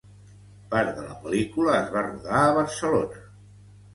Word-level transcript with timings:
Part 0.75 0.87
de 0.99 1.03
la 1.09 1.17
pel·lícula 1.25 1.75
es 1.81 1.93
va 1.97 2.03
rodar 2.07 2.39
a 2.47 2.57
Barcelona. 2.61 3.21